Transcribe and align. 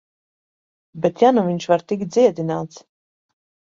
Bet 1.05 1.23
ja 1.25 1.31
nu 1.37 1.45
viņš 1.51 1.71
var 1.75 1.87
tikt 1.93 2.13
dziedināts... 2.19 2.85